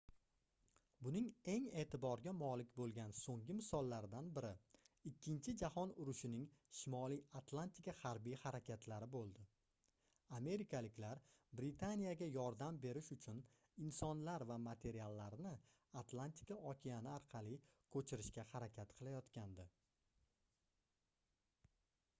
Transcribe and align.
buning 1.05 1.25
eng 1.51 1.65
eʼtiborga 1.79 2.31
molik 2.37 2.69
boʻlgan 2.77 3.11
soʻnggi 3.17 3.55
misollaridan 3.57 4.29
biri 4.37 4.49
ikkinchi 5.09 5.53
jahon 5.61 5.93
urushining 6.05 6.47
shimoliy 6.79 7.19
atlantika 7.41 7.95
harbiy 7.99 8.35
harakatlari 8.45 9.09
boʻldi 9.17 9.45
amerikaliklar 10.39 11.21
britaniyaga 11.61 12.31
yordam 12.39 12.81
berish 12.87 13.11
uchun 13.17 13.43
insonlar 13.89 14.47
va 14.53 14.59
materiallarni 14.69 15.53
atlantika 16.03 16.59
okeani 16.73 17.13
orqali 17.19 17.61
koʻchirishga 17.97 18.47
harakat 18.55 18.99
qilayotgandi 19.03 19.69